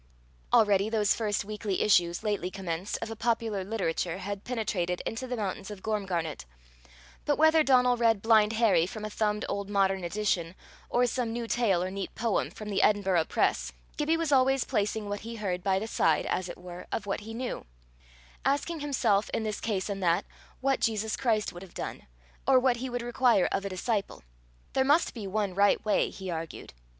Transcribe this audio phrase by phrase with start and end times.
[0.51, 5.35] Already those first weekly issues, lately commenced, of a popular literature had penetrated into the
[5.35, 6.45] mountains of Gormgarnet;
[7.25, 10.55] but whether Donal read Blind Harry from a thumbed old modern edition,
[10.89, 15.07] or some new tale or neat poem from the Edinburgh press, Gibbie was always placing
[15.07, 17.67] what he heard by the side, as it were, of what he knew;
[18.43, 20.25] asking himself, in this case and that,
[20.61, 22.07] what Jesus Christ would have done,
[22.47, 24.23] or what he would require of a disciple.
[24.73, 26.73] There must be one right way, he argued.